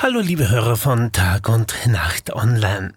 Hallo 0.00 0.20
liebe 0.20 0.48
Hörer 0.48 0.76
von 0.76 1.10
Tag 1.10 1.48
und 1.48 1.74
Nacht 1.88 2.32
Online. 2.32 2.94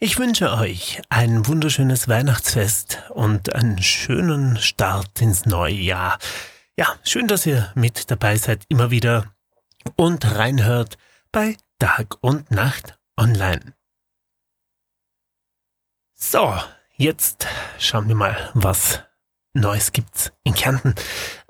Ich 0.00 0.18
wünsche 0.18 0.52
euch 0.52 1.00
ein 1.08 1.46
wunderschönes 1.46 2.08
Weihnachtsfest 2.08 3.04
und 3.10 3.54
einen 3.54 3.80
schönen 3.80 4.56
Start 4.56 5.22
ins 5.22 5.46
neue 5.46 5.76
Jahr. 5.76 6.18
Ja, 6.76 6.88
schön, 7.04 7.28
dass 7.28 7.46
ihr 7.46 7.70
mit 7.76 8.10
dabei 8.10 8.34
seid 8.34 8.64
immer 8.68 8.90
wieder 8.90 9.32
und 9.94 10.24
reinhört 10.34 10.98
bei 11.30 11.56
Tag 11.78 12.16
und 12.20 12.50
Nacht 12.50 12.98
Online. 13.16 13.74
So, 16.16 16.52
jetzt 16.96 17.46
schauen 17.78 18.08
wir 18.08 18.16
mal, 18.16 18.50
was 18.54 19.04
Neues 19.54 19.92
gibt's 19.92 20.32
in 20.42 20.54
Kärnten. 20.54 20.96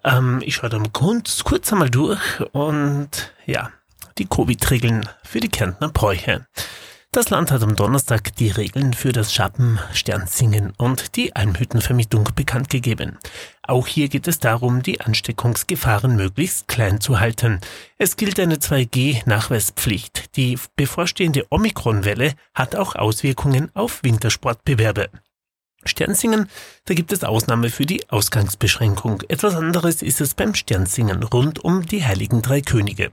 Ähm, 0.04 0.42
ich 0.44 0.56
schaue 0.56 0.68
da 0.68 0.78
mal 0.78 0.90
kurz, 0.90 1.42
kurz 1.42 1.72
einmal 1.72 1.88
durch 1.88 2.40
und 2.52 3.34
ja, 3.46 3.72
die 4.18 4.26
Covid-Regeln 4.26 5.08
für 5.24 5.40
die 5.40 5.48
Kärntner 5.48 5.88
Bräuche. 5.88 6.46
Das 7.12 7.28
Land 7.28 7.50
hat 7.50 7.64
am 7.64 7.74
Donnerstag 7.74 8.36
die 8.36 8.50
Regeln 8.50 8.92
für 8.94 9.10
das 9.10 9.34
Schappen, 9.34 9.80
Sternsingen 9.92 10.72
und 10.78 11.16
die 11.16 11.34
Almhüttenvermietung 11.34 12.28
bekannt 12.36 12.70
gegeben. 12.70 13.18
Auch 13.62 13.88
hier 13.88 14.08
geht 14.08 14.28
es 14.28 14.38
darum, 14.38 14.82
die 14.82 15.00
Ansteckungsgefahren 15.00 16.14
möglichst 16.14 16.68
klein 16.68 17.00
zu 17.00 17.18
halten. 17.18 17.60
Es 17.98 18.16
gilt 18.16 18.38
eine 18.38 18.58
2G-Nachweispflicht. 18.58 20.36
Die 20.36 20.56
bevorstehende 20.76 21.46
Omikron-Welle 21.50 22.34
hat 22.54 22.76
auch 22.76 22.94
Auswirkungen 22.94 23.70
auf 23.74 24.04
Wintersportbewerbe. 24.04 25.10
Sternsingen, 25.84 26.48
da 26.84 26.94
gibt 26.94 27.12
es 27.12 27.24
Ausnahme 27.24 27.70
für 27.70 27.86
die 27.86 28.08
Ausgangsbeschränkung. 28.10 29.22
Etwas 29.28 29.54
anderes 29.54 30.02
ist 30.02 30.20
es 30.20 30.34
beim 30.34 30.54
Sternsingen 30.54 31.22
rund 31.22 31.64
um 31.64 31.86
die 31.86 32.04
Heiligen 32.04 32.42
Drei 32.42 32.60
Könige. 32.60 33.10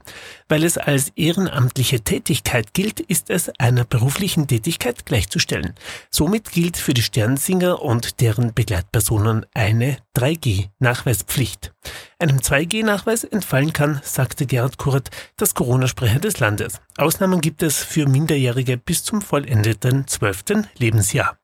Weil 0.50 0.64
es 0.64 0.78
als 0.78 1.10
ehrenamtliche 1.16 2.02
Tätigkeit 2.02 2.74
gilt, 2.74 3.00
ist 3.00 3.30
es 3.30 3.50
einer 3.58 3.86
beruflichen 3.86 4.48
Tätigkeit 4.48 5.06
gleichzustellen. 5.06 5.76
Somit 6.10 6.52
gilt 6.52 6.78
für 6.78 6.94
die 6.94 7.02
Sternsinger 7.02 7.82
und 7.82 8.20
deren 8.20 8.54
Begleitpersonen 8.54 9.46
eine 9.54 9.98
3G-Nachweispflicht. 10.18 11.74
Einem 12.20 12.40
2G-Nachweis 12.40 13.24
entfallen 13.24 13.74
kann, 13.74 14.02
sagte 14.04 14.46
Gerhard 14.46 14.78
Kurt, 14.78 15.10
das 15.38 15.54
Corona-Sprecher 15.54 16.20
des 16.20 16.40
Landes. 16.40 16.82
Ausnahmen 16.98 17.42
gibt 17.42 17.64
es 17.64 17.78
für 17.78 18.08
Minderjährige 18.08 18.78
bis 18.78 19.04
zum 19.04 19.22
vollendeten 19.22 20.08
12. 20.08 20.68
Lebensjahr. 20.78 21.38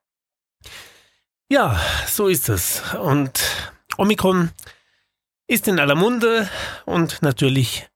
Ja, 1.54 1.80
so 2.08 2.30
ist 2.30 2.50
es. 2.50 2.82
Und 2.96 3.40
Omikron 3.98 4.50
ist 5.46 5.68
in 5.68 5.80
aller 5.80 5.94
Munde 5.94 6.50
und 6.88 7.22
natürlich 7.22 7.88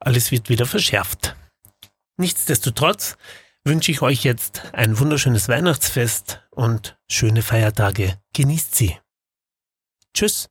alles 0.00 0.32
wird 0.32 0.48
wieder 0.48 0.66
verschärft. 0.66 1.36
Nichtsdestotrotz 2.16 3.16
wünsche 3.62 3.92
ich 3.92 4.02
euch 4.02 4.24
jetzt 4.24 4.62
ein 4.72 4.98
wunderschönes 4.98 5.48
Weihnachtsfest 5.48 6.42
und 6.50 6.98
schöne 7.08 7.42
Feiertage. 7.42 8.20
Genießt 8.32 8.74
sie. 8.74 8.98
Tschüss. 10.12 10.48